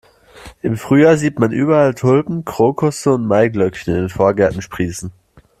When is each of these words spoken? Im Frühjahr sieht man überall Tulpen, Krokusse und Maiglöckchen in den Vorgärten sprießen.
Im 0.63 0.77
Frühjahr 0.77 1.15
sieht 1.15 1.37
man 1.37 1.51
überall 1.51 1.93
Tulpen, 1.93 2.43
Krokusse 2.43 3.11
und 3.13 3.27
Maiglöckchen 3.27 3.93
in 3.93 3.99
den 3.99 4.09
Vorgärten 4.09 4.63
sprießen. 4.63 5.11